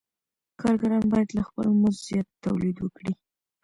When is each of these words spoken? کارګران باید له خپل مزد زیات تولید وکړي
کارګران 0.61 1.03
باید 1.11 1.29
له 1.37 1.41
خپل 1.47 1.65
مزد 1.81 2.01
زیات 2.07 2.27
تولید 2.43 2.77
وکړي 2.79 3.13